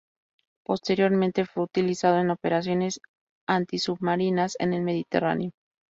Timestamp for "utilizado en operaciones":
1.65-3.01